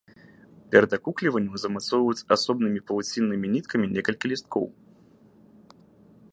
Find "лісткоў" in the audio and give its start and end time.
4.35-4.65